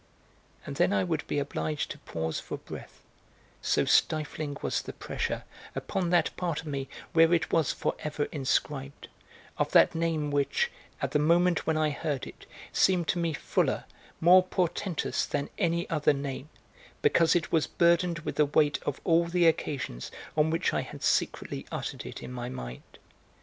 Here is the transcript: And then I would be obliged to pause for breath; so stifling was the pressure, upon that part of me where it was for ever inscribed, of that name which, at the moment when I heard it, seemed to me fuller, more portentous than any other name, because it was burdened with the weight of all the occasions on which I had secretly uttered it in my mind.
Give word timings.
And 0.65 0.77
then 0.77 0.93
I 0.93 1.03
would 1.03 1.27
be 1.27 1.37
obliged 1.37 1.91
to 1.91 1.99
pause 1.99 2.39
for 2.39 2.57
breath; 2.57 3.03
so 3.61 3.85
stifling 3.85 4.57
was 4.63 4.81
the 4.81 4.93
pressure, 4.93 5.43
upon 5.75 6.09
that 6.09 6.35
part 6.35 6.61
of 6.61 6.65
me 6.65 6.89
where 7.13 7.31
it 7.35 7.51
was 7.51 7.71
for 7.71 7.93
ever 7.99 8.23
inscribed, 8.31 9.09
of 9.59 9.71
that 9.73 9.93
name 9.93 10.31
which, 10.31 10.71
at 11.03 11.11
the 11.11 11.19
moment 11.19 11.67
when 11.67 11.77
I 11.77 11.91
heard 11.91 12.25
it, 12.25 12.47
seemed 12.73 13.07
to 13.09 13.19
me 13.19 13.33
fuller, 13.33 13.83
more 14.19 14.41
portentous 14.41 15.27
than 15.27 15.51
any 15.59 15.87
other 15.87 16.13
name, 16.13 16.49
because 17.03 17.35
it 17.35 17.51
was 17.51 17.67
burdened 17.67 18.17
with 18.25 18.37
the 18.37 18.47
weight 18.47 18.81
of 18.81 18.99
all 19.03 19.25
the 19.25 19.45
occasions 19.45 20.09
on 20.35 20.49
which 20.49 20.73
I 20.73 20.81
had 20.81 21.03
secretly 21.03 21.67
uttered 21.71 22.07
it 22.07 22.23
in 22.23 22.31
my 22.31 22.49
mind. 22.49 22.97